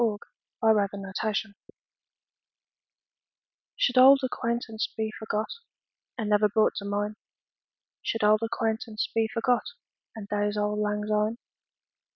Auld 0.01 0.23
Lang 0.63 1.13
Syne 1.13 1.53
SHOULD 3.75 3.97
auld 3.99 4.19
acquaintance 4.23 4.89
be 4.97 5.11
forgot, 5.19 5.51
And 6.17 6.27
never 6.27 6.49
brought 6.49 6.73
to 6.77 6.85
min'? 6.85 7.17
Should 8.01 8.23
auld 8.23 8.41
acquaintance 8.41 9.07
be 9.13 9.29
forgot, 9.31 9.61
And 10.15 10.27
days 10.27 10.57
o' 10.57 10.73
lang 10.73 11.05
syne? 11.05 11.37